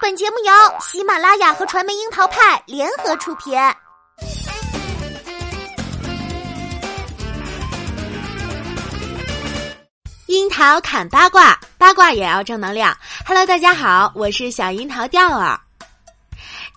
[0.00, 3.54] 本节目由喜马拉雅和传媒樱桃派联合出品。
[10.26, 12.96] 樱桃砍八卦，八卦也要正能量。
[13.26, 15.58] Hello，大家好，我是小樱桃调儿。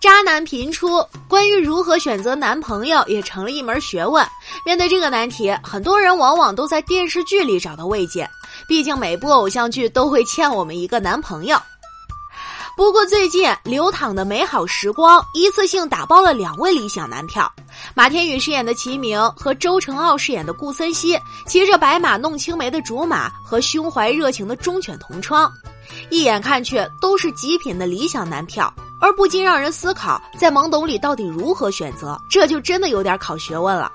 [0.00, 4.26] 渣男频出，关于如何选择男朋友也成了一门学问。
[4.66, 8.28] 面对这个难题，很多人往往都在电视剧里找到慰藉。
[8.66, 11.60] 毕竟每部偶像剧都会欠我们一个男朋友。
[12.82, 17.48] 不过最近流淌的美好时光一次性打包了两位理想男票：
[17.94, 25.48] 马天宇饰演的齐明和周成傲饰演的顾森西，骑着白马弄青梅的竹马和胸怀热情的忠犬同窗，
[26.10, 32.20] 一眼看去都是极品的理想男票，而不禁让人思考，在懵懂里到底如何选择？
[32.28, 33.92] 这就真的有点考学问了。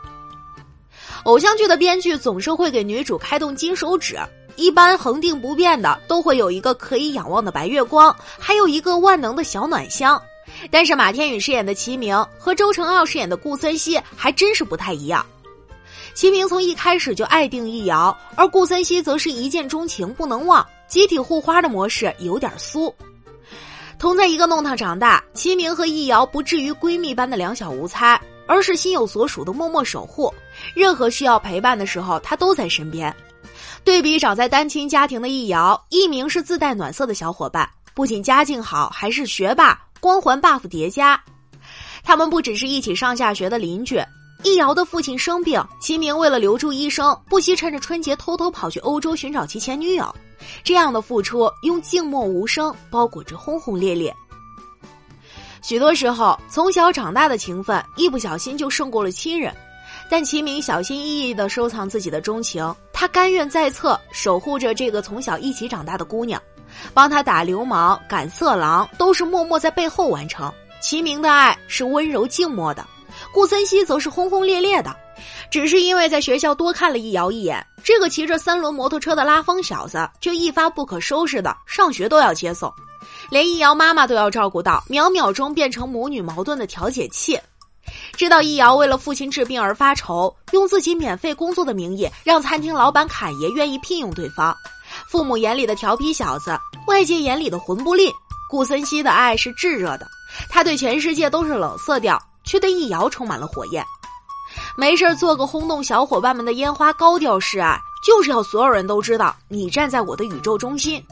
[1.26, 4.18] 偶像剧的编剧总是会给女主开动金手指。
[4.58, 10.22] 一般恒定不变的都会有一个可以仰望的白月光，还有一个万能的小暖箱。
[10.72, 15.26] 但是马天宇饰演的齐明和周成傲饰演的顾森西还真是不太一样。
[16.16, 22.92] 齐明从一开始就爱定易遥，而顾森西则是一见钟情不能忘，集体护花的模式有点酥。
[24.00, 30.34] 同在一个弄堂长大，齐明和易遥不至于闺蜜般的两小无猜，而是心有所属的默默守护。
[30.74, 33.16] 任何需要陪伴的时候，他都在身边。
[33.88, 41.18] 对比长在单亲家庭的易遥，一鸣是自带暖色的小伙伴，不仅家境好，还是学霸，光环 buff 叠加。
[42.04, 43.98] 他们不只是一起上下学的邻居。
[44.44, 50.14] 易遥的父亲生病，齐明为了留住医生，不惜趁着春节偷偷跑去欧洲寻找其前女友。
[50.66, 54.14] 这样的付出，用静默无声包裹着轰轰烈烈。
[55.62, 59.56] 许多时候，从小长大的情分，一不小心就胜过了亲人。
[60.10, 66.42] 但齐明小心翼翼地收藏自己的钟情，他甘愿在侧守护着这个从小一起长大的姑娘，
[66.96, 70.52] 帮他打流氓、赶色狼，都是默默在背后完成。
[70.82, 72.84] 齐明的爱是温柔静默的，
[73.32, 74.96] 顾森西则是轰轰烈烈的。
[75.52, 82.74] 只是因为在学校多看了易遥一眼，这个骑着三轮摩托车的拉风小子，却一发不可收拾的上学都要接送，
[83.30, 87.40] 连易遥妈妈都要照顾到，秒秒钟变成母女矛盾的调解器。
[88.16, 94.56] 知道易遥为了父亲治病而发愁，用自己免费工作的名义让餐厅老板侃爷愿意聘用对方。
[95.08, 98.12] 父母眼里的调皮小子，外界眼里的魂不吝。
[98.50, 100.08] 顾森西的爱是炙热的，
[100.50, 103.84] 他对全世界都是冷色调，却对易遥充满了火焰。
[104.78, 111.04] 没事做个轰动小伙伴们的烟花高调示爱，就是要所有人都知道你站在我的宇宙中心。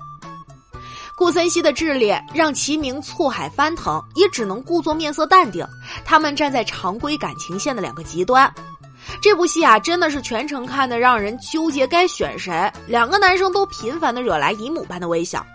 [1.17, 5.65] 顾森西的智力让齐明醋海翻腾，也只能故作面色淡定。
[6.03, 8.53] 他们站在常规感情线的两个极端。
[9.21, 12.69] 这部戏啊，真的是全程看的让人纠结该选谁。
[12.85, 15.45] 两个男生都频繁的惹来姨母般的微笑。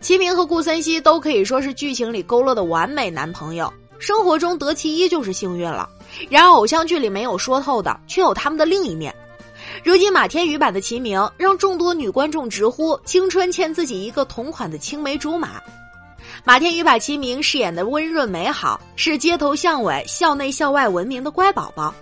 [0.00, 5.88] 齐明和顾森西都可以说是剧情里勾勒的完美男朋友，生活中得其一就是幸运了。
[6.30, 9.14] 然而偶像剧里没有说透的，却有他们的另一面。
[9.82, 15.60] 如今马天宇版的齐明让众多女观众直呼青春欠自己一个同款的青梅竹马。
[16.44, 21.92] 马天宇把齐明饰演的温润美好，是街头巷尾、校内校外闻名的乖宝宝。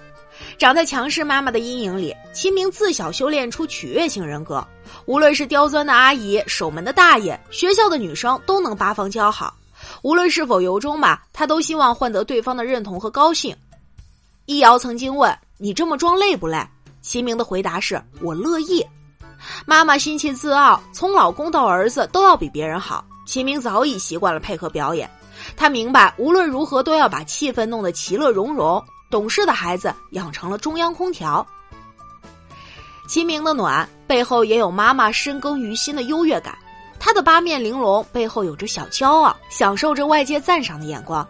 [0.59, 4.67] 长在强势妈妈的阴影里，齐明自小修炼出取悦型人格。
[5.07, 9.55] 无论是刁钻的阿姨、守门的大爷、学校的女生，都能八方交好。
[10.03, 13.57] 无论是否由衷吧，他都希望换得对方的认同和高兴。
[14.47, 16.59] 易遥曾经问：“你这么装累不累？”
[17.03, 18.85] 齐明的回答是：“我乐意。”
[19.67, 23.05] 妈妈心气自傲，从老公到儿子都要比别人好。
[23.27, 25.11] 齐明早已习惯了配合表演，
[25.57, 28.83] 他明白无论如何都要把气氛弄得其乐融融。
[29.11, 31.47] 懂事的孩子养成了中央空调。
[33.07, 36.57] 齐明的暖背后也有妈妈深耕于心的优越感，
[36.99, 41.27] 他的八面玲珑背后有着小骄傲，享受着外界赞赏的眼光。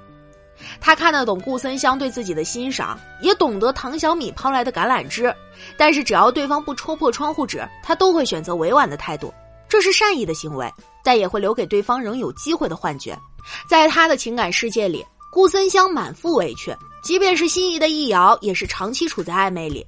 [0.80, 5.34] 他看得懂顾森湘对自己的欣赏，也懂得唐小米抛来的橄榄枝，
[5.76, 9.32] 但是只要对方不戳破窗户纸，他都会选择委婉的态度，
[9.68, 10.72] 这是善意的行为，
[11.02, 13.18] 但也会留给对方仍有机会的幻觉。
[13.68, 19.86] 在他的情感世界里，顾森湘满腹委屈，即便是心仪的易遥，也是长期处在暧昧里。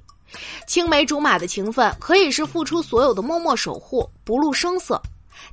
[0.67, 5.01] 青梅竹马的情分，可以是付出所有的默默守护，不露声色。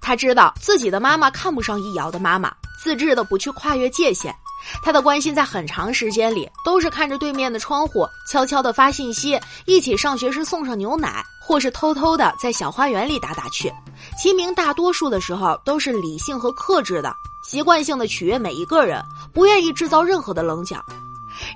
[0.00, 2.52] 他知道自己的妈妈看不上易遥的妈妈，
[2.82, 4.35] 自制的不去跨越界限。
[4.82, 13.73] 他的关心在很长时间里都是看着对面的窗户，悄悄的发信息，一起上学时送上牛奶，或是偷偷的在小花园里打打趣。
[14.19, 17.14] 齐明大多数的时候都是理性和克制的，
[17.44, 20.85] 习惯性的取悦每一个人，不愿意制造任何的棱角。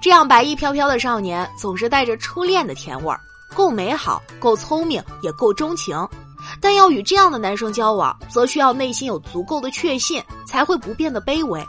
[0.00, 3.20] 这样白衣飘飘的少年，总是带着初恋的甜味儿，
[3.54, 5.96] 够美好，够聪明，也够钟情。
[6.60, 11.66] 但要与这样的男生交往，则需要内心有足够的确信，才会不变的卑微。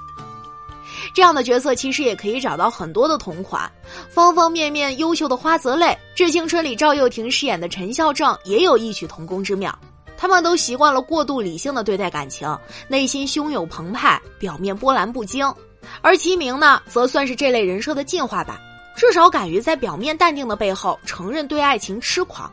[1.14, 3.72] 这样的角色其实也可以找到很多的同款，
[4.10, 9.78] 方方面面优秀的花泽类，《致青春》里赵又廷饰演的陈孝正也有异曲同工之妙。
[10.18, 12.58] 他们都习惯了过度理性的对待感情，
[12.88, 15.54] 内心汹涌澎湃，表面波澜不惊。
[16.02, 18.60] 而齐明呢，则算是这类人设的进化版，
[18.96, 22.52] 至少敢于在表面淡定的背后承认对爱情痴狂。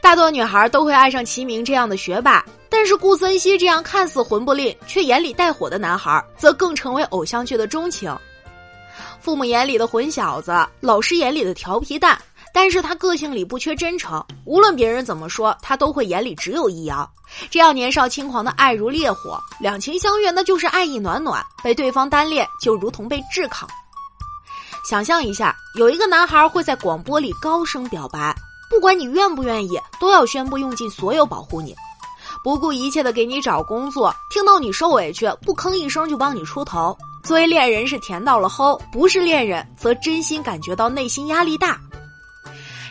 [0.00, 2.44] 大多女孩都会爱上齐明这样的学霸。
[2.84, 8.14] 但是顾森西这样看似混不吝却眼里带火的男孩，则更成为偶像剧的钟情。
[9.22, 12.20] 父母眼里的混小子，老师眼里的调皮蛋，
[12.52, 14.22] 但是他个性里不缺真诚。
[14.44, 17.10] 无论别人怎么说，他都会眼里只有易遥。
[17.48, 23.66] 这样年少轻狂的爱如烈火，两情相悦那就是爱意暖暖，被对方单恋就如同被炙烤。
[24.86, 28.36] 想象一下，有一个男孩会在广播里高声表白，
[28.68, 31.74] 不管你愿不愿意，都要宣布用尽所有保护你。
[32.44, 36.94] 不顾一切的给你找工作，听到你受委屈不吭一声就帮你出头。
[37.22, 41.80] 作为恋人是甜到了齁，不是恋人则真心感觉到内心压力大。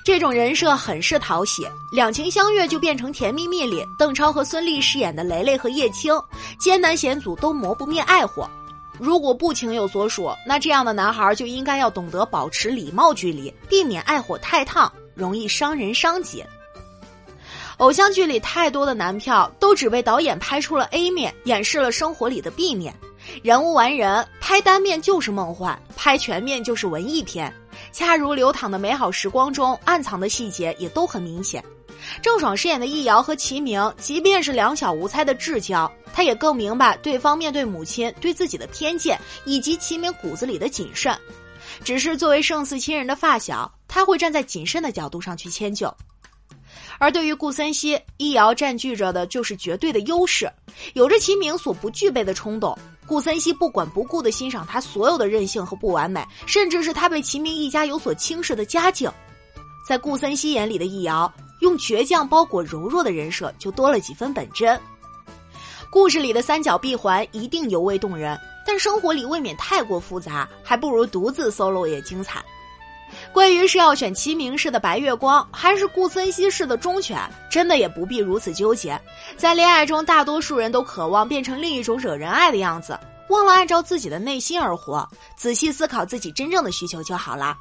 [0.04, 6.12] 这种人设很是讨喜，两情相悦就变成甜蜜蜜里，邓超和孙俪饰演的雷雷和叶青，
[6.60, 8.50] 艰难险阻都磨不灭爱火。
[8.98, 16.44] 如果不情有所属，那这样的男孩就应该要懂得保持礼貌距离，避免爱火太烫，容易伤人伤己。
[17.78, 22.94] 偶像剧里太多的男票都只被导演拍出了 A 面，掩饰了生活里的 B 面。
[23.42, 27.54] 人无完人，拍单面就是梦幻，拍全面就是文艺片。
[27.92, 31.64] 恰如流淌的美好时光中，暗藏的细节也都很明显。
[32.22, 41.18] 郑爽饰演的易遥和齐铭，即便是两小无猜的至交，他也更明白对方面对母亲对自己的偏见，以及齐铭骨子里的谨慎。
[41.84, 45.94] 只是作为胜似亲人的发小，他会站在谨慎的角度上去迁就。
[47.00, 50.52] 而对于顾森西，易遥占据着的就是绝对的优势，
[50.94, 52.78] 有着齐明所不具备的冲动。
[53.06, 59.12] 顾森西不管不顾的欣赏他所有的任性和不完美，甚至是他被齐明一家有所轻视的家境。
[59.88, 64.80] 在顾森西眼里的易遥，用倔强包裹柔弱的人设，就多了几分本真。
[65.90, 72.44] 故事里的三角闭环一定尤为动人，但生活里未免太过复杂，还不如独自 solo 也精彩。
[73.34, 77.20] 关于是要选齐名氏的白月光，还是顾森西式的忠犬，
[77.50, 79.00] 真的也不必如此纠结。
[79.36, 82.98] 在恋爱中，大多数人都渴望变成另一种惹人爱的样子，
[83.30, 87.58] 忘了按照自己的内心而活，仔细思考自己真正的需求就好了。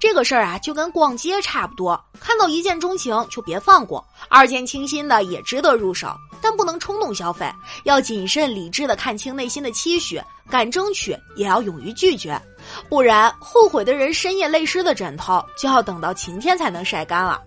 [0.00, 7.50] 这个事儿啊，就跟逛街差不多，看到一见钟情就别放过，二见倾心的也值得入手，但不能冲动消费，
[7.84, 12.40] 要谨慎理智的看清内心的期许，敢争取也要勇于拒绝。
[12.88, 17.40] 不然，后悔的人深夜泪湿的枕头，就要等到晴天才能晒干了。